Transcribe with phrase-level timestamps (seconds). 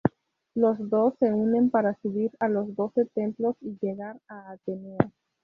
[0.55, 5.11] Los dos se unen para subir a los Doce Templos y llegar a Atenea.